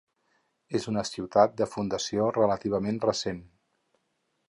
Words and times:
És 0.79 0.87
una 0.91 1.03
ciutat 1.09 1.53
de 1.61 1.69
fundació 1.75 2.33
relativament 2.41 3.01
recent. 3.09 3.47